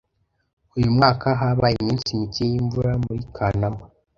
Uyu 0.77 0.89
mwaka 0.95 1.27
habaye 1.39 1.75
iminsi 1.79 2.19
mike 2.19 2.43
yimvura 2.51 2.91
muri 3.03 3.21
Kanama 3.35 3.83